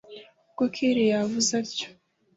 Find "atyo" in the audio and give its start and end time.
1.61-1.87